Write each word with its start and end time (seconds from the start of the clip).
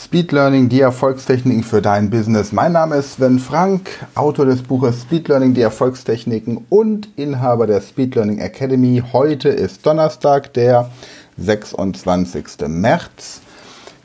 Speed 0.00 0.30
Learning, 0.30 0.68
die 0.68 0.80
Erfolgstechniken 0.80 1.64
für 1.64 1.82
dein 1.82 2.08
Business. 2.08 2.52
Mein 2.52 2.70
Name 2.70 2.94
ist 2.96 3.14
Sven 3.14 3.40
Frank, 3.40 3.90
Autor 4.14 4.46
des 4.46 4.62
Buches 4.62 5.02
Speed 5.02 5.26
Learning, 5.26 5.54
die 5.54 5.60
Erfolgstechniken 5.60 6.64
und 6.68 7.08
Inhaber 7.16 7.66
der 7.66 7.80
Speed 7.80 8.14
Learning 8.14 8.38
Academy. 8.38 9.02
Heute 9.12 9.48
ist 9.48 9.84
Donnerstag, 9.84 10.54
der 10.54 10.88
26. 11.36 12.44
März 12.68 13.40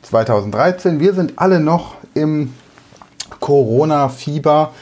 2013. 0.02 0.98
Wir 0.98 1.14
sind 1.14 1.34
alle 1.36 1.60
noch 1.60 1.94
im 2.14 2.52
Corona-Fieber, 3.38 4.72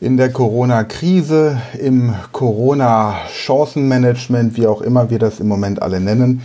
in 0.00 0.16
der 0.16 0.32
Corona-Krise, 0.32 1.60
im 1.80 2.14
Corona-Chancenmanagement, 2.30 4.56
wie 4.56 4.68
auch 4.68 4.82
immer 4.82 5.10
wir 5.10 5.18
das 5.18 5.40
im 5.40 5.48
Moment 5.48 5.82
alle 5.82 5.98
nennen. 5.98 6.42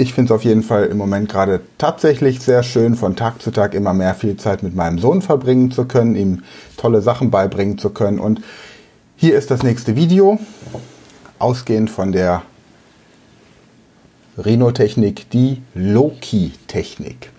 Ich 0.00 0.14
finde 0.14 0.32
es 0.32 0.34
auf 0.38 0.44
jeden 0.44 0.62
Fall 0.62 0.86
im 0.86 0.96
Moment 0.96 1.28
gerade 1.28 1.60
tatsächlich 1.76 2.40
sehr 2.40 2.62
schön, 2.62 2.94
von 2.94 3.16
Tag 3.16 3.42
zu 3.42 3.50
Tag 3.50 3.74
immer 3.74 3.92
mehr 3.92 4.14
viel 4.14 4.38
Zeit 4.38 4.62
mit 4.62 4.74
meinem 4.74 4.98
Sohn 4.98 5.20
verbringen 5.20 5.72
zu 5.72 5.84
können, 5.84 6.16
ihm 6.16 6.42
tolle 6.78 7.02
Sachen 7.02 7.30
beibringen 7.30 7.76
zu 7.76 7.90
können. 7.90 8.18
Und 8.18 8.40
hier 9.16 9.36
ist 9.36 9.50
das 9.50 9.62
nächste 9.62 9.96
Video, 9.96 10.38
ausgehend 11.38 11.90
von 11.90 12.12
der 12.12 12.40
Rhino-Technik, 14.42 15.28
die 15.28 15.60
Loki-Technik. 15.74 17.30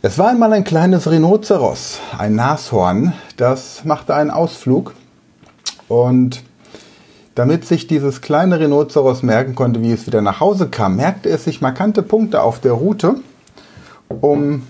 Es 0.00 0.18
war 0.18 0.28
einmal 0.28 0.52
ein 0.52 0.62
kleines 0.62 1.10
Rhinoceros, 1.10 1.98
ein 2.18 2.36
Nashorn, 2.36 3.14
das 3.36 3.84
machte 3.84 4.14
einen 4.14 4.30
Ausflug 4.30 4.94
und 5.88 6.44
damit 7.34 7.64
sich 7.64 7.86
dieses 7.86 8.20
kleine 8.20 8.60
Rhinoceros 8.60 9.22
merken 9.22 9.54
konnte, 9.54 9.82
wie 9.82 9.92
es 9.92 10.06
wieder 10.06 10.20
nach 10.20 10.40
Hause 10.40 10.68
kam, 10.68 10.96
merkte 10.96 11.28
es 11.30 11.44
sich 11.44 11.60
markante 11.60 12.02
Punkte 12.02 12.42
auf 12.42 12.60
der 12.60 12.72
Route, 12.72 13.16
um 14.08 14.62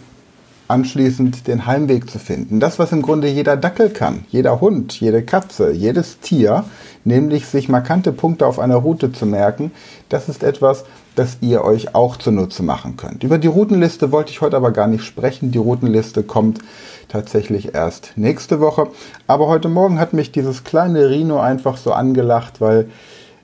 anschließend 0.68 1.46
den 1.46 1.66
Heimweg 1.66 2.10
zu 2.10 2.18
finden. 2.18 2.60
Das, 2.60 2.78
was 2.78 2.92
im 2.92 3.02
Grunde 3.02 3.28
jeder 3.28 3.56
Dackel 3.56 3.90
kann, 3.90 4.24
jeder 4.30 4.60
Hund, 4.60 4.98
jede 5.00 5.22
Katze, 5.22 5.72
jedes 5.72 6.20
Tier, 6.20 6.64
nämlich 7.04 7.46
sich 7.46 7.68
markante 7.68 8.12
Punkte 8.12 8.46
auf 8.46 8.58
einer 8.58 8.76
Route 8.76 9.12
zu 9.12 9.26
merken, 9.26 9.72
das 10.08 10.28
ist 10.28 10.42
etwas, 10.42 10.84
das 11.14 11.38
ihr 11.40 11.64
euch 11.64 11.94
auch 11.94 12.16
zunutze 12.16 12.62
machen 12.62 12.96
könnt. 12.96 13.22
Über 13.24 13.38
die 13.38 13.48
Routenliste 13.48 14.12
wollte 14.12 14.30
ich 14.30 14.40
heute 14.40 14.56
aber 14.56 14.70
gar 14.70 14.86
nicht 14.86 15.04
sprechen. 15.04 15.50
Die 15.50 15.58
Routenliste 15.58 16.22
kommt 16.22 16.60
tatsächlich 17.08 17.74
erst 17.74 18.12
nächste 18.16 18.60
Woche. 18.60 18.88
Aber 19.26 19.48
heute 19.48 19.68
Morgen 19.68 19.98
hat 19.98 20.14
mich 20.14 20.32
dieses 20.32 20.64
kleine 20.64 21.10
Rhino 21.10 21.38
einfach 21.40 21.76
so 21.76 21.92
angelacht, 21.92 22.60
weil 22.60 22.88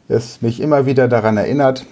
es 0.08 0.40
mich 0.40 0.60
immer 0.60 0.86
wieder 0.86 1.08
daran 1.08 1.36
erinnert, 1.36 1.84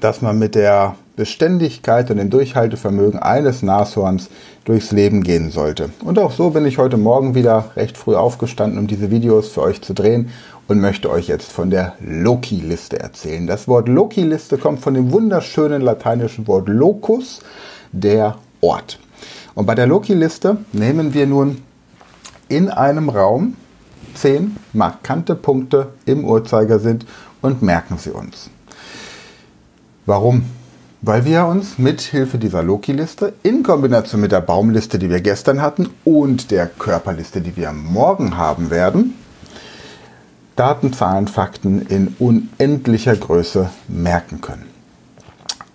dass 0.00 0.22
man 0.22 0.38
mit 0.38 0.54
der 0.54 0.94
Beständigkeit 1.18 2.12
und 2.12 2.16
dem 2.18 2.30
Durchhaltevermögen 2.30 3.18
eines 3.18 3.62
Nashorns 3.62 4.30
durchs 4.64 4.92
Leben 4.92 5.24
gehen 5.24 5.50
sollte. 5.50 5.90
Und 6.04 6.16
auch 6.18 6.30
so 6.30 6.50
bin 6.50 6.64
ich 6.64 6.78
heute 6.78 6.96
Morgen 6.96 7.34
wieder 7.34 7.72
recht 7.74 7.98
früh 7.98 8.14
aufgestanden, 8.14 8.78
um 8.78 8.86
diese 8.86 9.10
Videos 9.10 9.48
für 9.48 9.62
euch 9.62 9.82
zu 9.82 9.94
drehen 9.94 10.30
und 10.68 10.80
möchte 10.80 11.10
euch 11.10 11.26
jetzt 11.26 11.50
von 11.50 11.70
der 11.70 11.94
Loki-Liste 11.98 13.00
erzählen. 13.00 13.48
Das 13.48 13.66
Wort 13.66 13.88
Loki-Liste 13.88 14.58
kommt 14.58 14.78
von 14.78 14.94
dem 14.94 15.10
wunderschönen 15.10 15.82
lateinischen 15.82 16.46
Wort 16.46 16.68
locus, 16.68 17.40
der 17.90 18.36
Ort. 18.60 19.00
Und 19.56 19.66
bei 19.66 19.74
der 19.74 19.88
Loki-Liste 19.88 20.58
nehmen 20.72 21.14
wir 21.14 21.26
nun 21.26 21.62
in 22.48 22.70
einem 22.70 23.08
Raum 23.08 23.56
zehn 24.14 24.56
markante 24.72 25.34
Punkte 25.34 25.88
im 26.06 26.24
Uhrzeigersinn 26.24 27.00
und 27.42 27.60
merken 27.60 27.98
sie 27.98 28.10
uns. 28.10 28.50
Warum? 30.06 30.57
Weil 31.00 31.24
wir 31.24 31.46
uns 31.46 31.78
mit 31.78 32.00
Hilfe 32.00 32.38
dieser 32.38 32.64
Loki-Liste 32.64 33.32
in 33.44 33.62
Kombination 33.62 34.20
mit 34.20 34.32
der 34.32 34.40
Baumliste, 34.40 34.98
die 34.98 35.10
wir 35.10 35.20
gestern 35.20 35.62
hatten, 35.62 35.90
und 36.04 36.50
der 36.50 36.66
Körperliste, 36.66 37.40
die 37.40 37.56
wir 37.56 37.72
morgen 37.72 38.36
haben 38.36 38.70
werden, 38.70 39.14
Daten, 40.56 40.92
Zahlen, 40.92 41.28
Fakten 41.28 41.82
in 41.82 42.16
unendlicher 42.18 43.14
Größe 43.14 43.70
merken 43.86 44.40
können. 44.40 44.66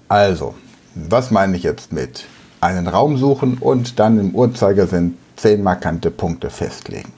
Also, 0.09 0.56
was 0.94 1.31
meine 1.31 1.56
ich 1.56 1.64
jetzt 1.64 1.94
mit 1.94 2.25
einen 2.59 2.90
Raum 2.90 3.16
suchen 3.16 3.59
und 3.59 4.00
dann 4.00 4.19
im 4.19 4.36
Uhrzeigersinn 4.36 5.18
10 5.38 5.64
markante 5.64 6.12
Punkte 6.12 6.50
festlegen? 6.50 7.14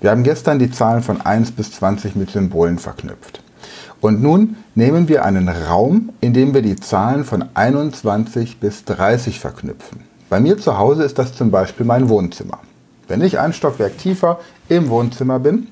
Wir 0.00 0.12
haben 0.12 0.22
gestern 0.22 0.60
die 0.60 0.70
Zahlen 0.70 1.02
von 1.02 1.20
1 1.20 1.50
bis 1.50 1.72
20 1.72 2.14
mit 2.14 2.30
Symbolen 2.30 2.78
verknüpft. 2.78 3.41
Und 4.02 4.22
nun 4.22 4.56
nehmen 4.74 5.08
wir 5.08 5.24
einen 5.24 5.48
Raum, 5.48 6.10
in 6.20 6.34
dem 6.34 6.52
wir 6.52 6.60
die 6.60 6.76
Zahlen 6.76 7.24
von 7.24 7.46
21 7.54 8.60
bis 8.60 8.84
30 8.84 9.40
verknüpfen. 9.40 10.00
Bei 10.28 10.40
mir 10.40 10.58
zu 10.58 10.76
Hause 10.76 11.04
ist 11.04 11.18
das 11.18 11.34
zum 11.34 11.50
Beispiel 11.50 11.86
mein 11.86 12.10
Wohnzimmer. 12.10 12.58
Wenn 13.08 13.22
ich 13.22 13.38
ein 13.38 13.54
Stockwerk 13.54 13.96
tiefer 13.96 14.40
im 14.68 14.90
Wohnzimmer 14.90 15.38
bin, 15.38 15.68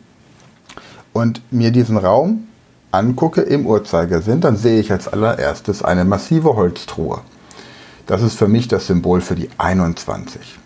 und 1.13 1.43
mir 1.51 1.71
diesen 1.71 1.97
Raum 1.97 2.47
angucke 2.93 3.43
im 3.43 3.67
Uhrzeigersinn, 3.67 4.41
dann 4.41 4.57
sehe 4.57 4.81
ich 4.81 4.91
als 4.91 5.09
allererstes 5.09 5.83
eine 5.83 6.05
massive 6.05 6.57
Holztruhe. 6.57 7.21
Das 8.07 8.23
ist 8.23 8.37
für 8.37 8.49
mich 8.49 8.69
das 8.69 8.87
Symbol 8.87 9.21
für 9.21 9.37
die 9.37 9.49
21. 9.59 10.59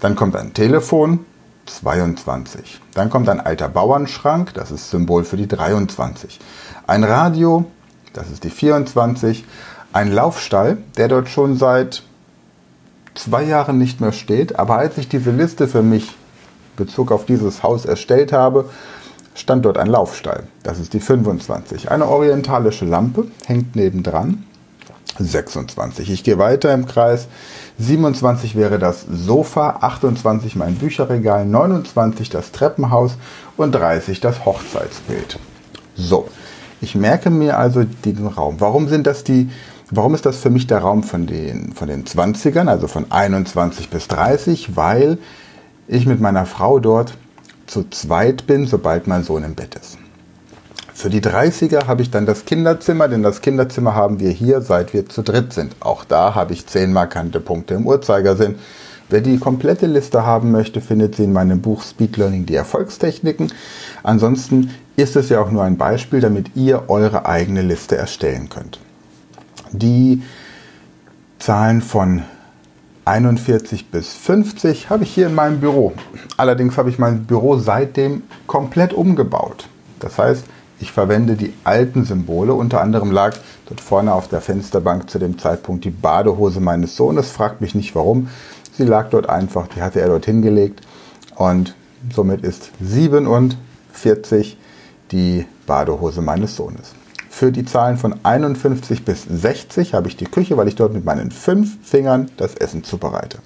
Dann 0.00 0.16
kommt 0.16 0.36
ein 0.36 0.54
Telefon, 0.54 1.20
22. 1.68 2.80
Dann 2.94 3.10
kommt 3.10 3.28
ein 3.28 3.40
alter 3.40 3.68
Bauernschrank, 3.68 4.54
das 4.54 4.70
ist 4.70 4.90
Symbol 4.90 5.24
für 5.24 5.36
die 5.36 5.48
23. 5.48 6.38
Ein 6.86 7.04
Radio, 7.04 7.66
das 8.12 8.30
ist 8.30 8.44
die 8.44 8.50
24. 8.50 9.44
Ein 9.92 10.12
Laufstall, 10.12 10.78
der 10.96 11.08
dort 11.08 11.28
schon 11.28 11.56
seit 11.56 12.02
zwei 13.14 13.42
Jahren 13.44 13.78
nicht 13.78 14.00
mehr 14.00 14.12
steht. 14.12 14.58
Aber 14.58 14.78
als 14.78 14.98
ich 14.98 15.08
diese 15.08 15.30
Liste 15.30 15.68
für 15.68 15.82
mich 15.82 16.14
Bezug 16.76 17.10
auf 17.12 17.26
dieses 17.26 17.62
Haus 17.62 17.84
erstellt 17.84 18.32
habe, 18.32 18.70
stand 19.34 19.64
dort 19.64 19.78
ein 19.78 19.88
Laufstall. 19.88 20.44
Das 20.62 20.78
ist 20.78 20.92
die 20.92 21.00
25. 21.00 21.90
Eine 21.90 22.06
orientalische 22.06 22.84
Lampe 22.84 23.26
hängt 23.46 23.76
nebendran. 23.76 24.44
26. 25.18 26.10
Ich 26.10 26.22
gehe 26.22 26.38
weiter 26.38 26.72
im 26.72 26.86
Kreis. 26.86 27.26
27 27.78 28.56
wäre 28.56 28.78
das 28.78 29.06
Sofa, 29.08 29.78
28 29.80 30.56
mein 30.56 30.74
Bücherregal, 30.74 31.46
29 31.46 32.28
das 32.28 32.50
Treppenhaus 32.50 33.16
und 33.56 33.72
30 33.72 34.20
das 34.20 34.44
Hochzeitsbild. 34.44 35.38
So, 35.94 36.28
ich 36.80 36.96
merke 36.96 37.30
mir 37.30 37.56
also 37.56 37.84
diesen 37.84 38.26
Raum. 38.26 38.56
Warum 38.58 38.88
sind 38.88 39.06
das 39.06 39.22
die, 39.22 39.50
warum 39.90 40.14
ist 40.14 40.26
das 40.26 40.38
für 40.38 40.50
mich 40.50 40.66
der 40.66 40.78
Raum 40.78 41.04
von 41.04 41.26
den, 41.26 41.72
von 41.72 41.86
den 41.86 42.04
20ern, 42.04 42.68
also 42.68 42.88
von 42.88 43.10
21 43.10 43.90
bis 43.90 44.08
30? 44.08 44.76
Weil 44.76 45.18
ich 45.86 46.04
mit 46.04 46.20
meiner 46.20 46.46
Frau 46.46 46.80
dort 46.80 47.14
zu 47.66 47.88
zweit 47.90 48.46
bin, 48.48 48.66
sobald 48.66 49.06
mein 49.06 49.22
Sohn 49.22 49.44
im 49.44 49.54
Bett 49.54 49.76
ist. 49.76 49.98
Für 50.98 51.10
die 51.10 51.20
30er 51.20 51.86
habe 51.86 52.02
ich 52.02 52.10
dann 52.10 52.26
das 52.26 52.44
Kinderzimmer, 52.44 53.06
denn 53.06 53.22
das 53.22 53.40
Kinderzimmer 53.40 53.94
haben 53.94 54.18
wir 54.18 54.32
hier, 54.32 54.62
seit 54.62 54.92
wir 54.92 55.08
zu 55.08 55.22
dritt 55.22 55.52
sind. 55.52 55.76
Auch 55.78 56.02
da 56.02 56.34
habe 56.34 56.52
ich 56.52 56.66
zehn 56.66 56.92
markante 56.92 57.38
Punkte 57.38 57.74
im 57.74 57.86
Uhrzeigersinn. 57.86 58.56
Wer 59.08 59.20
die 59.20 59.38
komplette 59.38 59.86
Liste 59.86 60.26
haben 60.26 60.50
möchte, 60.50 60.80
findet 60.80 61.14
sie 61.14 61.22
in 61.22 61.32
meinem 61.32 61.60
Buch 61.62 61.84
Speed 61.84 62.16
Learning 62.16 62.46
die 62.46 62.56
Erfolgstechniken. 62.56 63.52
Ansonsten 64.02 64.74
ist 64.96 65.14
es 65.14 65.28
ja 65.28 65.40
auch 65.40 65.52
nur 65.52 65.62
ein 65.62 65.78
Beispiel, 65.78 66.20
damit 66.20 66.56
ihr 66.56 66.88
eure 66.88 67.26
eigene 67.26 67.62
Liste 67.62 67.96
erstellen 67.96 68.48
könnt. 68.48 68.80
Die 69.70 70.24
Zahlen 71.38 71.80
von 71.80 72.24
41 73.04 73.92
bis 73.92 74.14
50 74.14 74.90
habe 74.90 75.04
ich 75.04 75.14
hier 75.14 75.28
in 75.28 75.36
meinem 75.36 75.60
Büro. 75.60 75.92
Allerdings 76.36 76.76
habe 76.76 76.90
ich 76.90 76.98
mein 76.98 77.22
Büro 77.22 77.56
seitdem 77.56 78.24
komplett 78.48 78.92
umgebaut. 78.92 79.68
Das 80.00 80.18
heißt, 80.18 80.44
ich 80.80 80.92
verwende 80.92 81.34
die 81.34 81.52
alten 81.64 82.04
Symbole. 82.04 82.54
Unter 82.54 82.80
anderem 82.80 83.10
lag 83.10 83.36
dort 83.66 83.80
vorne 83.80 84.12
auf 84.14 84.28
der 84.28 84.40
Fensterbank 84.40 85.10
zu 85.10 85.18
dem 85.18 85.38
Zeitpunkt 85.38 85.84
die 85.84 85.90
Badehose 85.90 86.60
meines 86.60 86.96
Sohnes. 86.96 87.30
Fragt 87.30 87.60
mich 87.60 87.74
nicht 87.74 87.94
warum. 87.94 88.28
Sie 88.76 88.84
lag 88.84 89.10
dort 89.10 89.28
einfach, 89.28 89.66
die 89.68 89.82
hatte 89.82 90.00
er 90.00 90.08
dort 90.08 90.26
hingelegt. 90.26 90.82
Und 91.34 91.74
somit 92.14 92.42
ist 92.42 92.70
47 92.80 94.56
die 95.10 95.46
Badehose 95.66 96.22
meines 96.22 96.54
Sohnes. 96.54 96.94
Für 97.28 97.52
die 97.52 97.64
Zahlen 97.64 97.98
von 97.98 98.14
51 98.22 99.04
bis 99.04 99.24
60 99.24 99.94
habe 99.94 100.08
ich 100.08 100.16
die 100.16 100.24
Küche, 100.24 100.56
weil 100.56 100.68
ich 100.68 100.74
dort 100.74 100.92
mit 100.92 101.04
meinen 101.04 101.30
fünf 101.30 101.78
Fingern 101.82 102.30
das 102.36 102.54
Essen 102.54 102.84
zubereite. 102.84 103.38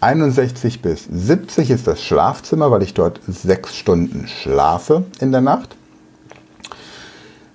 61 0.00 0.82
bis 0.82 1.04
70 1.04 1.70
ist 1.70 1.86
das 1.86 2.02
Schlafzimmer, 2.02 2.72
weil 2.72 2.82
ich 2.82 2.94
dort 2.94 3.20
sechs 3.28 3.76
Stunden 3.76 4.26
schlafe 4.26 5.04
in 5.20 5.30
der 5.30 5.40
Nacht. 5.40 5.76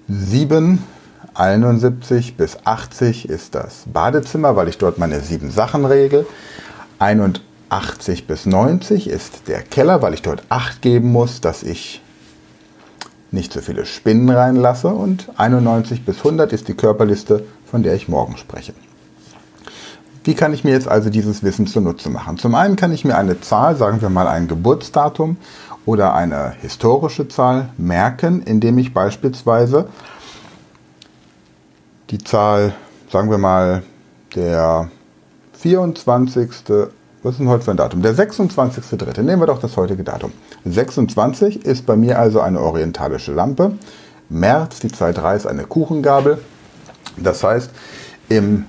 7, 0.09 0.81
71 1.33 2.38
bis 2.38 2.57
80 2.63 3.27
ist 3.27 3.56
das 3.56 3.83
Badezimmer, 3.92 4.56
weil 4.56 4.69
ich 4.69 4.77
dort 4.77 4.98
meine 4.98 5.19
sieben 5.19 5.51
Sachen 5.51 5.83
regel. 5.83 6.25
81 7.00 8.25
bis 8.25 8.45
90 8.45 9.09
ist 9.09 9.50
der 9.50 9.62
Keller, 9.63 10.01
weil 10.01 10.13
ich 10.13 10.21
dort 10.21 10.44
acht 10.48 10.81
geben 10.81 11.12
muss, 11.12 11.42
dass 11.42 11.62
ich 11.62 12.01
nicht 13.31 13.51
so 13.51 13.59
viele 13.59 13.86
Spinnen 13.86 14.30
reinlasse 14.30 14.88
und 14.88 15.27
91 15.36 16.06
bis 16.06 16.19
100 16.19 16.53
ist 16.53 16.69
die 16.69 16.74
Körperliste, 16.74 17.44
von 17.69 17.83
der 17.83 17.94
ich 17.94 18.07
morgen 18.07 18.38
spreche. 18.38 18.74
Wie 20.24 20.36
kann 20.36 20.53
ich 20.53 20.63
mir 20.63 20.71
jetzt 20.71 20.88
also 20.88 21.10
dieses 21.10 21.44
Wissen 21.44 21.68
zunutze 21.68 22.10
machen? 22.10 22.38
Zum 22.38 22.56
einen 22.56 22.77
kann 22.77 22.94
ich 22.94 23.03
mir 23.03 23.18
eine 23.18 23.42
Zahl, 23.42 23.75
sagen 23.75 24.01
wir 24.01 24.10
mal 24.10 24.27
ein 24.27 24.48
Geburtsdatum 24.48 25.38
oder 25.88 26.13
eine 26.13 26.54
historische 26.62 27.28
Zahl 27.30 27.69
merken, 27.78 28.44
indem 28.44 28.78
ich 28.78 28.94
beispielsweise 28.94 29.88
die 32.10 32.19
Zahl, 32.19 32.74
sagen 33.10 33.31
wir 33.31 33.38
mal, 33.38 33.84
der 34.36 34.89
24. 35.54 36.50
Was 37.24 37.31
ist 37.34 37.39
denn 37.39 37.48
heute 37.48 37.63
für 37.63 37.72
ein 37.72 37.78
Datum? 37.78 38.01
Der 38.01 38.13
26.3. 38.13 39.22
Nehmen 39.24 39.42
wir 39.42 39.48
doch 39.48 39.60
das 39.60 39.75
heutige 39.78 40.04
Datum. 40.04 40.34
26 40.66 41.66
ist 41.66 41.86
bei 41.86 41.95
mir 41.95 42.19
also 42.19 42.42
eine 42.42 42.60
orientalische 42.60 43.31
Lampe. 43.31 43.72
März, 44.30 44.80
die 44.80 44.89
2.3 44.89 45.36
ist 45.38 45.48
eine 45.48 45.63
Kuchengabel. 45.63 46.38
Das 47.16 47.44
heißt, 47.44 47.72
im 48.28 48.66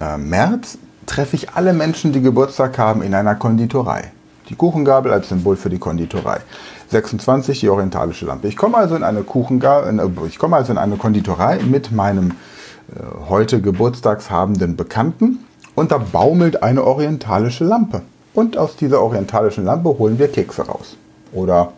äh, 0.00 0.16
März 0.16 0.78
treffe 1.06 1.34
ich 1.34 1.50
alle 1.50 1.72
Menschen, 1.72 2.12
die 2.12 2.22
Geburtstag 2.22 2.78
haben, 2.78 3.02
in 3.02 3.12
einer 3.12 3.34
Konditorei. 3.34 4.12
Die 4.48 4.54
Kuchengabel 4.54 5.12
als 5.12 5.28
Symbol 5.28 5.56
für 5.56 5.70
die 5.70 5.78
Konditorei. 5.78 6.40
26 6.90 7.60
die 7.60 7.68
orientalische 7.68 8.26
Lampe. 8.26 8.48
Ich 8.48 8.56
komme 8.56 8.76
also 8.76 8.96
in 8.96 9.02
eine 9.02 9.22
Kuchengabel, 9.22 9.98
äh, 9.98 10.26
ich 10.26 10.38
komme 10.38 10.56
also 10.56 10.72
in 10.72 10.78
eine 10.78 10.96
Konditorei 10.96 11.60
mit 11.62 11.92
meinem 11.92 12.30
äh, 12.30 13.28
heute 13.28 13.60
geburtstagshabenden 13.60 14.76
Bekannten 14.76 15.44
und 15.74 15.92
da 15.92 15.98
baumelt 15.98 16.62
eine 16.62 16.84
orientalische 16.84 17.64
Lampe. 17.64 18.02
Und 18.34 18.56
aus 18.56 18.76
dieser 18.76 19.00
orientalischen 19.02 19.64
Lampe 19.64 19.90
holen 19.98 20.18
wir 20.18 20.28
Kekse 20.28 20.62
raus. 20.62 20.96
Oder 21.32 21.72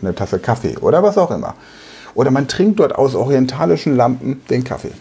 eine 0.00 0.14
Tasse 0.14 0.38
Kaffee 0.38 0.76
oder 0.78 1.02
was 1.02 1.16
auch 1.18 1.30
immer. 1.30 1.54
Oder 2.14 2.30
man 2.30 2.48
trinkt 2.48 2.80
dort 2.80 2.94
aus 2.94 3.14
orientalischen 3.14 3.96
Lampen 3.96 4.42
den 4.50 4.64
Kaffee. 4.64 4.92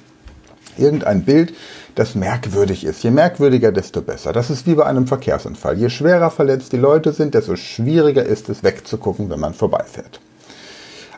Irgendein 0.78 1.24
Bild, 1.24 1.54
das 1.96 2.16
merkwürdig 2.16 2.86
ist. 2.86 3.04
Je 3.04 3.12
merkwürdiger, 3.12 3.72
desto 3.72 4.02
besser. 4.02 4.34
Das 4.34 4.50
ist 4.50 4.66
wie 4.68 4.76
bei 4.76 4.86
einem 4.86 5.08
Verkehrsunfall. 5.08 5.78
Je 5.78 5.90
schwerer 5.90 6.32
verletzt 6.32 6.72
die 6.72 6.78
Leute 6.78 7.12
sind, 7.14 7.34
desto 7.34 7.56
schwieriger 7.56 8.24
ist 8.24 8.50
es 8.50 8.64
wegzugucken, 8.64 9.30
wenn 9.30 9.40
man 9.40 9.54
vorbeifährt. 9.54 10.20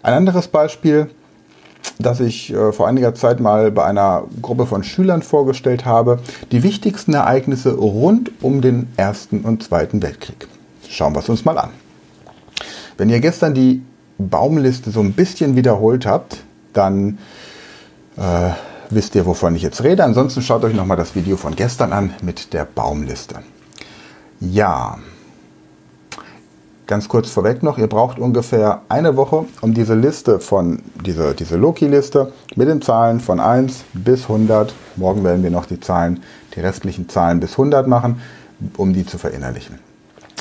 Ein 0.01 0.13
anderes 0.13 0.47
Beispiel, 0.47 1.09
das 1.99 2.19
ich 2.19 2.53
äh, 2.53 2.71
vor 2.71 2.87
einiger 2.87 3.15
Zeit 3.15 3.39
mal 3.39 3.71
bei 3.71 3.85
einer 3.85 4.23
Gruppe 4.41 4.65
von 4.65 4.83
Schülern 4.83 5.21
vorgestellt 5.21 5.85
habe, 5.85 6.19
die 6.51 6.63
wichtigsten 6.63 7.13
Ereignisse 7.13 7.73
rund 7.73 8.31
um 8.41 8.61
den 8.61 8.91
Ersten 8.97 9.41
und 9.41 9.63
Zweiten 9.63 10.01
Weltkrieg. 10.01 10.47
Schauen 10.89 11.15
wir 11.15 11.19
es 11.19 11.29
uns 11.29 11.45
mal 11.45 11.57
an. 11.57 11.69
Wenn 12.97 13.09
ihr 13.09 13.19
gestern 13.19 13.53
die 13.53 13.81
Baumliste 14.17 14.91
so 14.91 14.99
ein 14.99 15.13
bisschen 15.13 15.55
wiederholt 15.55 16.05
habt, 16.05 16.43
dann 16.73 17.17
äh, 18.17 18.51
wisst 18.89 19.15
ihr, 19.15 19.25
wovon 19.25 19.55
ich 19.55 19.61
jetzt 19.61 19.83
rede. 19.83 20.03
Ansonsten 20.03 20.41
schaut 20.41 20.63
euch 20.63 20.73
nochmal 20.73 20.97
das 20.97 21.15
Video 21.15 21.37
von 21.37 21.55
gestern 21.55 21.93
an 21.93 22.13
mit 22.21 22.53
der 22.53 22.65
Baumliste. 22.65 23.35
Ja, 24.39 24.97
ganz 26.87 27.09
kurz 27.09 27.29
vorweg 27.29 27.63
noch, 27.63 27.77
ihr 27.77 27.87
braucht 27.87 28.19
ungefähr 28.19 28.81
eine 28.89 29.15
Woche, 29.15 29.45
um 29.61 29.73
diese 29.73 29.95
Liste 29.95 30.39
von, 30.39 30.81
diese, 31.05 31.33
diese 31.33 31.55
Loki-Liste 31.57 32.31
mit 32.55 32.67
den 32.67 32.81
Zahlen 32.81 33.19
von 33.19 33.39
1 33.39 33.85
bis 33.93 34.23
100, 34.23 34.73
morgen 34.95 35.23
werden 35.23 35.43
wir 35.43 35.49
noch 35.49 35.65
die 35.65 35.79
Zahlen, 35.79 36.21
die 36.55 36.59
restlichen 36.59 37.09
Zahlen 37.09 37.39
bis 37.39 37.53
100 37.53 37.87
machen, 37.87 38.21
um 38.77 38.93
die 38.93 39.05
zu 39.05 39.17
verinnerlichen. 39.17 39.79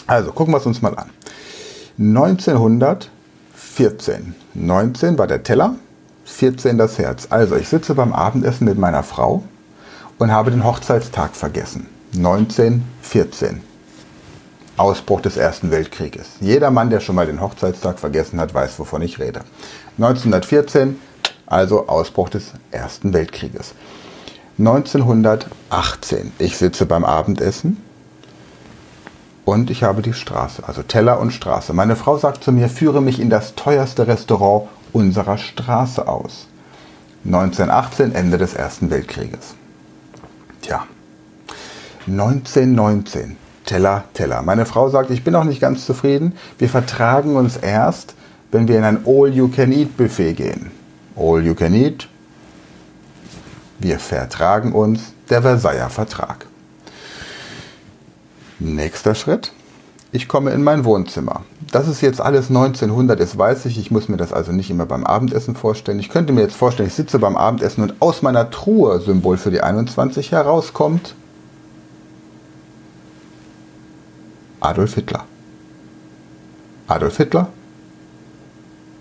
Also 0.06 0.32
gucken 0.32 0.52
wir 0.52 0.58
es 0.58 0.66
uns 0.66 0.82
mal 0.82 0.96
an. 0.96 1.10
1914. 1.98 4.34
19 4.54 5.18
war 5.18 5.26
der 5.26 5.42
Teller, 5.42 5.74
14 6.32 6.78
das 6.78 6.98
Herz. 6.98 7.28
Also 7.30 7.56
ich 7.56 7.68
sitze 7.68 7.94
beim 7.94 8.12
Abendessen 8.12 8.64
mit 8.64 8.78
meiner 8.78 9.02
Frau 9.02 9.42
und 10.18 10.32
habe 10.32 10.50
den 10.50 10.64
Hochzeitstag 10.64 11.36
vergessen. 11.36 11.86
1914. 12.16 13.62
Ausbruch 14.76 15.20
des 15.20 15.36
Ersten 15.36 15.70
Weltkrieges. 15.70 16.30
Jeder 16.40 16.70
Mann, 16.70 16.90
der 16.90 17.00
schon 17.00 17.14
mal 17.14 17.26
den 17.26 17.40
Hochzeitstag 17.40 17.98
vergessen 17.98 18.40
hat, 18.40 18.54
weiß, 18.54 18.78
wovon 18.78 19.02
ich 19.02 19.18
rede. 19.18 19.42
1914, 19.98 20.98
also 21.46 21.88
Ausbruch 21.88 22.30
des 22.30 22.52
Ersten 22.70 23.12
Weltkrieges. 23.12 23.74
1918. 24.58 26.32
Ich 26.38 26.56
sitze 26.56 26.86
beim 26.86 27.04
Abendessen 27.04 27.82
und 29.44 29.70
ich 29.70 29.82
habe 29.82 30.02
die 30.02 30.14
Straße, 30.14 30.62
also 30.66 30.82
Teller 30.82 31.20
und 31.20 31.32
Straße. 31.32 31.72
Meine 31.72 31.96
Frau 31.96 32.16
sagt 32.16 32.44
zu 32.44 32.52
mir, 32.52 32.68
führe 32.68 33.02
mich 33.02 33.20
in 33.20 33.28
das 33.28 33.54
teuerste 33.54 34.06
Restaurant 34.06 34.68
unserer 34.92 35.38
Straße 35.38 36.06
aus. 36.06 36.48
1918, 37.24 38.14
Ende 38.14 38.38
des 38.38 38.54
Ersten 38.54 38.90
Weltkrieges. 38.90 39.54
Tja, 40.60 40.86
1919, 42.06 43.36
Teller, 43.64 44.04
Teller. 44.12 44.42
Meine 44.42 44.66
Frau 44.66 44.88
sagt, 44.88 45.10
ich 45.10 45.22
bin 45.22 45.32
noch 45.32 45.44
nicht 45.44 45.60
ganz 45.60 45.86
zufrieden. 45.86 46.34
Wir 46.58 46.68
vertragen 46.68 47.36
uns 47.36 47.56
erst, 47.56 48.14
wenn 48.50 48.66
wir 48.66 48.78
in 48.78 48.84
ein 48.84 49.04
All-You-Can-Eat-Buffet 49.06 50.34
gehen. 50.34 50.70
All-You-Can-Eat. 51.16 52.08
Wir 53.78 53.98
vertragen 53.98 54.72
uns, 54.72 55.12
der 55.30 55.42
Versailler 55.42 55.90
Vertrag. 55.90 56.46
Nächster 58.58 59.14
Schritt. 59.14 59.52
Ich 60.12 60.28
komme 60.28 60.50
in 60.50 60.62
mein 60.62 60.84
Wohnzimmer. 60.84 61.44
Das 61.72 61.88
ist 61.88 62.02
jetzt 62.02 62.20
alles 62.20 62.48
1900, 62.50 63.18
das 63.18 63.38
weiß 63.38 63.64
ich. 63.64 63.78
Ich 63.78 63.90
muss 63.90 64.10
mir 64.10 64.18
das 64.18 64.30
also 64.30 64.52
nicht 64.52 64.68
immer 64.68 64.84
beim 64.84 65.04
Abendessen 65.04 65.56
vorstellen. 65.56 65.98
Ich 66.00 66.10
könnte 66.10 66.34
mir 66.34 66.42
jetzt 66.42 66.54
vorstellen, 66.54 66.88
ich 66.88 66.94
sitze 66.94 67.18
beim 67.18 67.34
Abendessen 67.34 67.82
und 67.82 67.94
aus 68.00 68.20
meiner 68.20 68.50
Truhe, 68.50 69.00
Symbol 69.00 69.38
für 69.38 69.50
die 69.50 69.62
21, 69.62 70.32
herauskommt 70.32 71.14
Adolf 74.60 74.94
Hitler. 74.94 75.24
Adolf 76.88 77.16
Hitler? 77.16 77.48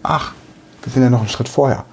Ach, 0.02 0.32
wir 0.82 0.94
sind 0.94 1.04
ja 1.04 1.10
noch 1.10 1.20
einen 1.20 1.28
Schritt 1.28 1.50
vorher. 1.50 1.84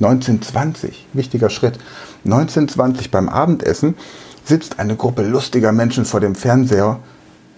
1920, 0.00 1.06
wichtiger 1.14 1.48
Schritt. 1.48 1.78
1920 2.26 3.10
beim 3.10 3.30
Abendessen 3.30 3.96
sitzt 4.44 4.78
eine 4.78 4.94
Gruppe 4.94 5.22
lustiger 5.22 5.72
Menschen 5.72 6.04
vor 6.04 6.20
dem 6.20 6.34
Fernseher 6.34 7.00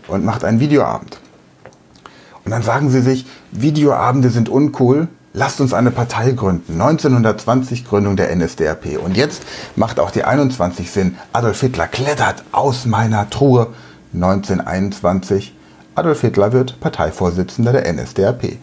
und 0.07 0.25
macht 0.25 0.45
einen 0.45 0.61
Videoabend. 0.61 1.19
Und 2.51 2.55
dann 2.55 2.63
sagen 2.65 2.91
sie 2.91 3.01
sich, 3.01 3.27
Videoabende 3.53 4.29
sind 4.29 4.49
uncool, 4.49 5.07
lasst 5.33 5.61
uns 5.61 5.73
eine 5.73 5.93
Partei 5.93 6.33
gründen. 6.33 6.81
1920 6.81 7.85
Gründung 7.85 8.17
der 8.17 8.35
NSDAP. 8.35 8.99
Und 9.01 9.17
jetzt 9.17 9.45
macht 9.77 10.01
auch 10.01 10.11
die 10.11 10.25
21 10.25 10.91
Sinn. 10.91 11.17
Adolf 11.33 11.61
Hitler 11.61 11.87
klettert 11.87 12.43
aus 12.51 12.87
meiner 12.87 13.31
Truhe. 13.31 13.69
1921. 14.15 15.55
Adolf 15.95 16.23
Hitler 16.23 16.53
wird 16.53 16.81
Parteivorsitzender 16.81 17.71
der 17.71 17.93
NSDAP. 17.93 18.59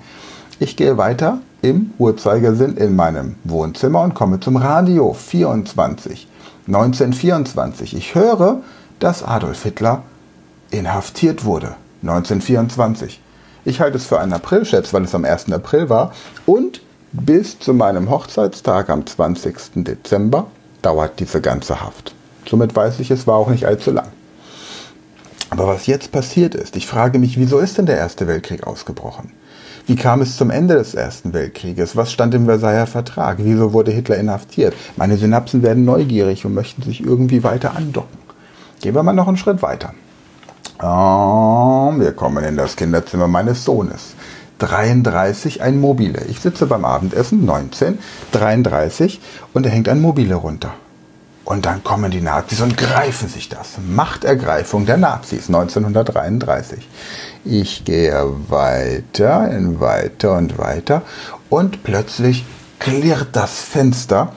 Ich 0.60 0.76
gehe 0.76 0.98
weiter 0.98 1.40
im 1.62 1.92
Uhrzeigersinn 1.98 2.76
in 2.76 2.94
meinem 2.94 3.36
Wohnzimmer 3.46 4.02
und 4.02 4.16
komme 4.16 4.42
zum 4.42 4.58
Radio 4.58 5.14
24. 5.14 6.28
1924. 6.68 7.96
Ich 7.96 8.16
höre, 8.16 8.60
dass 9.00 9.24
Adolf 9.24 9.64
Hitler 9.64 10.04
inhaftiert 10.72 11.46
wurde. 11.46 11.78
1924. 12.02 13.22
Ich 13.68 13.82
halte 13.82 13.98
es 13.98 14.06
für 14.06 14.18
einen 14.18 14.32
Aprilscherz, 14.32 14.94
weil 14.94 15.04
es 15.04 15.14
am 15.14 15.26
1. 15.26 15.52
April 15.52 15.90
war. 15.90 16.14
Und 16.46 16.80
bis 17.12 17.60
zu 17.60 17.74
meinem 17.74 18.10
Hochzeitstag 18.10 18.90
am 18.90 19.06
20. 19.06 19.84
Dezember 19.84 20.48
dauert 20.82 21.20
diese 21.20 21.42
ganze 21.42 21.82
Haft. 21.82 22.16
Somit 22.50 22.74
weiß 22.74 23.02
ich, 23.02 23.12
es 23.12 23.28
war 23.28 23.36
auch 23.36 23.50
nicht 23.50 23.66
allzu 23.66 23.92
lang. 23.92 24.08
Aber 25.50 25.68
was 25.68 25.86
jetzt 25.86 26.14
passiert 26.14 26.56
ist, 26.56 26.78
ich 26.78 26.88
frage 26.88 27.20
mich, 27.20 27.38
wieso 27.38 27.60
ist 27.60 27.78
denn 27.78 27.88
der 27.88 27.98
Erste 27.98 28.26
Weltkrieg 28.26 28.66
ausgebrochen? 28.66 29.34
Wie 29.86 29.98
kam 29.98 30.22
es 30.22 30.38
zum 30.38 30.50
Ende 30.50 30.76
des 30.76 30.96
Ersten 30.96 31.34
Weltkrieges? 31.34 31.98
Was 31.98 32.14
stand 32.14 32.34
im 32.36 32.46
Versailler 32.46 32.88
Vertrag? 32.88 33.40
Wieso 33.42 33.74
wurde 33.74 33.92
Hitler 33.92 34.16
inhaftiert? 34.16 34.76
Meine 34.96 35.18
Synapsen 35.18 35.62
werden 35.62 35.84
neugierig 35.84 36.46
und 36.46 36.54
möchten 36.54 36.84
sich 36.84 37.04
irgendwie 37.04 37.44
weiter 37.44 37.76
andocken. 37.76 38.18
Gehen 38.80 38.96
wir 38.96 39.04
mal 39.04 39.12
noch 39.12 39.28
einen 39.28 39.36
Schritt 39.36 39.62
weiter. 39.62 39.94
Oh, 40.80 41.92
wir 41.98 42.14
kommen 42.16 42.44
in 42.44 42.56
das 42.56 42.76
Kinderzimmer 42.76 43.28
meines 43.28 43.64
Sohnes. 43.64 44.14
33 44.60 45.62
ein 45.62 45.80
Mobile. 45.80 46.24
Ich 46.30 46.40
sitze 46.40 46.68
beim 46.68 46.86
Abendessen, 46.86 47.46
19, 47.46 47.98
33 48.32 49.20
und 49.54 49.66
er 49.66 49.72
hängt 49.72 49.90
ein 49.90 50.02
Mobile 50.02 50.36
runter. 50.36 50.74
Und 51.46 51.66
dann 51.66 51.84
kommen 51.84 52.12
die 52.12 52.22
Nazis 52.22 52.62
und 52.62 52.78
greifen 52.78 53.30
sich 53.30 53.50
das. 53.50 53.78
Machtergreifung 53.88 54.86
der 54.86 54.98
Nazis 54.98 55.48
1933. 55.48 56.88
Ich 57.46 57.86
gehe 57.86 58.26
weiter, 58.50 59.50
und 59.50 59.80
weiter 59.80 60.34
und 60.34 60.58
weiter 60.58 61.04
und 61.50 61.84
plötzlich 61.84 62.46
klirrt 62.80 63.30
das 63.32 63.62
Fenster 63.62 64.34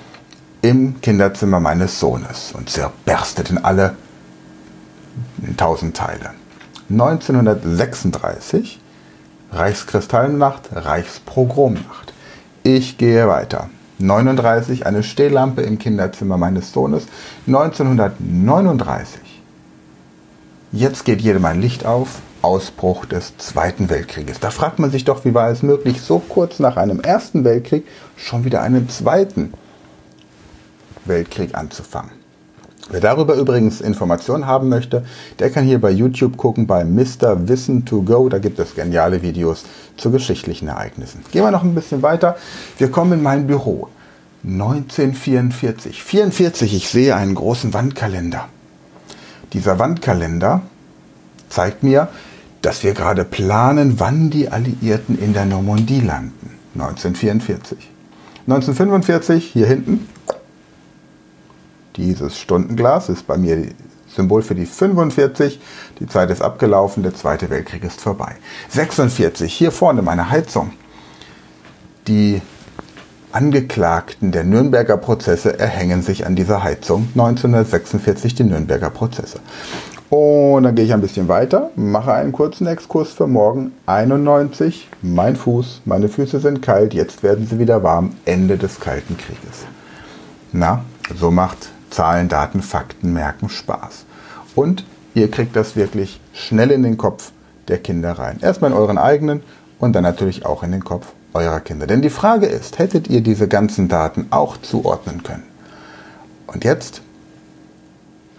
im 0.62 1.00
Kinderzimmer 1.00 1.60
meines 1.60 1.98
Sohnes 1.98 2.52
und 2.52 2.70
zerberstet 2.70 3.50
in 3.50 3.58
alle 3.58 3.96
in 5.42 5.56
tausend 5.56 5.96
Teile. 5.96 6.30
1936 6.90 8.80
Reichskristallnacht, 9.52 10.70
Reichspogromnacht. 10.72 12.12
Ich 12.62 12.98
gehe 12.98 13.26
weiter. 13.26 13.68
1939 14.00 14.86
eine 14.86 15.02
Stehlampe 15.02 15.62
im 15.62 15.78
Kinderzimmer 15.78 16.36
meines 16.36 16.72
Sohnes. 16.72 17.06
1939. 17.46 19.20
Jetzt 20.72 21.04
geht 21.04 21.20
jedem 21.20 21.44
ein 21.44 21.60
Licht 21.60 21.84
auf. 21.84 22.20
Ausbruch 22.42 23.04
des 23.04 23.36
Zweiten 23.36 23.90
Weltkrieges. 23.90 24.40
Da 24.40 24.50
fragt 24.50 24.78
man 24.78 24.90
sich 24.90 25.04
doch, 25.04 25.26
wie 25.26 25.34
war 25.34 25.50
es 25.50 25.62
möglich, 25.62 26.00
so 26.00 26.20
kurz 26.20 26.58
nach 26.58 26.78
einem 26.78 27.00
Ersten 27.00 27.44
Weltkrieg 27.44 27.86
schon 28.16 28.44
wieder 28.44 28.62
einen 28.62 28.88
Zweiten 28.88 29.52
Weltkrieg 31.04 31.54
anzufangen. 31.54 32.19
Wer 32.90 33.00
darüber 33.00 33.34
übrigens 33.34 33.80
Informationen 33.80 34.46
haben 34.46 34.68
möchte, 34.68 35.04
der 35.38 35.50
kann 35.50 35.64
hier 35.64 35.80
bei 35.80 35.90
YouTube 35.90 36.36
gucken 36.36 36.66
bei 36.66 36.84
Mr. 36.84 37.48
Wissen 37.48 37.84
to 37.84 38.02
Go. 38.02 38.28
Da 38.28 38.38
gibt 38.38 38.58
es 38.58 38.74
geniale 38.74 39.22
Videos 39.22 39.64
zu 39.96 40.10
geschichtlichen 40.10 40.66
Ereignissen. 40.66 41.24
Gehen 41.30 41.44
wir 41.44 41.52
noch 41.52 41.62
ein 41.62 41.74
bisschen 41.74 42.02
weiter. 42.02 42.36
Wir 42.78 42.90
kommen 42.90 43.12
in 43.12 43.22
mein 43.22 43.46
Büro. 43.46 43.88
1944. 44.42 46.02
44, 46.02 46.74
ich 46.74 46.88
sehe 46.88 47.14
einen 47.14 47.36
großen 47.36 47.72
Wandkalender. 47.72 48.48
Dieser 49.52 49.78
Wandkalender 49.78 50.62
zeigt 51.48 51.84
mir, 51.84 52.08
dass 52.62 52.82
wir 52.82 52.92
gerade 52.92 53.24
planen, 53.24 54.00
wann 54.00 54.30
die 54.30 54.48
Alliierten 54.48 55.16
in 55.16 55.32
der 55.32 55.44
Normandie 55.44 56.00
landen. 56.00 56.50
1944. 56.74 57.78
1945, 58.46 59.44
hier 59.52 59.66
hinten, 59.66 60.08
dieses 61.96 62.38
Stundenglas 62.38 63.08
ist 63.08 63.26
bei 63.26 63.36
mir 63.36 63.66
Symbol 64.14 64.42
für 64.42 64.54
die 64.54 64.66
45. 64.66 65.60
Die 66.00 66.06
Zeit 66.06 66.30
ist 66.30 66.42
abgelaufen, 66.42 67.02
der 67.02 67.14
Zweite 67.14 67.50
Weltkrieg 67.50 67.84
ist 67.84 68.00
vorbei. 68.00 68.36
46, 68.70 69.52
hier 69.52 69.72
vorne 69.72 70.02
meine 70.02 70.30
Heizung. 70.30 70.72
Die 72.08 72.42
Angeklagten 73.32 74.32
der 74.32 74.42
Nürnberger 74.42 74.96
Prozesse 74.96 75.58
erhängen 75.58 76.02
sich 76.02 76.26
an 76.26 76.34
dieser 76.34 76.64
Heizung. 76.64 77.08
1946 77.14 78.34
die 78.34 78.44
Nürnberger 78.44 78.90
Prozesse. 78.90 79.38
Und 80.08 80.64
dann 80.64 80.74
gehe 80.74 80.84
ich 80.84 80.92
ein 80.92 81.00
bisschen 81.00 81.28
weiter, 81.28 81.70
mache 81.76 82.12
einen 82.12 82.32
kurzen 82.32 82.66
Exkurs 82.66 83.12
für 83.12 83.28
morgen. 83.28 83.70
91, 83.86 84.88
mein 85.02 85.36
Fuß, 85.36 85.82
meine 85.84 86.08
Füße 86.08 86.40
sind 86.40 86.62
kalt, 86.62 86.92
jetzt 86.94 87.22
werden 87.22 87.46
sie 87.46 87.60
wieder 87.60 87.84
warm. 87.84 88.14
Ende 88.24 88.58
des 88.58 88.80
Kalten 88.80 89.16
Krieges. 89.16 89.66
Na, 90.50 90.84
so 91.14 91.30
macht 91.30 91.68
Zahlen, 91.90 92.28
Daten, 92.28 92.62
Fakten, 92.62 93.12
Merken 93.12 93.48
Spaß. 93.48 94.04
Und 94.54 94.84
ihr 95.14 95.30
kriegt 95.30 95.56
das 95.56 95.76
wirklich 95.76 96.20
schnell 96.32 96.70
in 96.70 96.82
den 96.82 96.96
Kopf 96.96 97.32
der 97.68 97.78
Kinder 97.78 98.12
rein. 98.12 98.38
Erstmal 98.40 98.70
in 98.70 98.76
euren 98.76 98.98
eigenen 98.98 99.42
und 99.78 99.94
dann 99.94 100.02
natürlich 100.02 100.46
auch 100.46 100.62
in 100.62 100.72
den 100.72 100.84
Kopf 100.84 101.06
eurer 101.32 101.60
Kinder. 101.60 101.86
Denn 101.86 102.02
die 102.02 102.10
Frage 102.10 102.46
ist, 102.46 102.78
hättet 102.78 103.08
ihr 103.08 103.20
diese 103.20 103.48
ganzen 103.48 103.88
Daten 103.88 104.26
auch 104.30 104.56
zuordnen 104.56 105.22
können? 105.22 105.44
Und 106.46 106.64
jetzt 106.64 107.02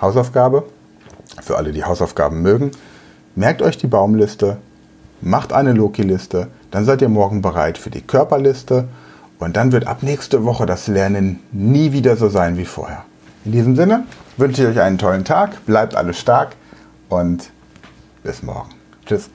Hausaufgabe 0.02 0.66
für 1.42 1.58
alle, 1.58 1.72
die 1.72 1.86
Hausaufgaben 1.86 2.42
mögen. 2.42 2.72
Merkt 3.36 3.62
euch 3.62 3.78
die 3.78 3.88
Baumliste, 3.88 4.58
macht 5.22 5.54
eine 5.54 5.74
Loki-Liste, 5.74 6.48
dann 6.72 6.86
seid 6.86 7.02
ihr 7.02 7.10
morgen 7.10 7.42
bereit 7.42 7.78
für 7.78 7.90
die 7.90 8.02
Körperliste 8.02 8.88
und 9.40 9.56
dann 9.56 9.72
wird 9.72 9.88
ab 9.88 10.04
nächste 10.04 10.44
Woche 10.44 10.66
das 10.66 10.88
Lernen 10.88 11.40
nie 11.52 11.94
wieder 11.94 12.18
so 12.18 12.28
sein 12.28 12.58
wie 12.58 12.66
vorher. 12.66 13.06
In 13.44 13.52
diesem 13.52 13.76
Sinne 13.76 14.06
wünsche 14.38 14.62
ich 14.64 14.68
euch 14.70 14.82
einen 14.82 14.98
tollen 14.98 15.26
Tag, 15.26 15.66
bleibt 15.66 15.96
alle 15.96 16.14
stark 16.14 16.56
und 17.10 17.50
bis 18.24 18.44
morgen. 18.44 18.70
Tschüss. 19.06 19.30